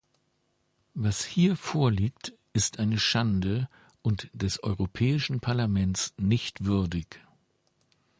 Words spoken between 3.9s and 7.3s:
und des Europäischen Parlaments nicht würdig.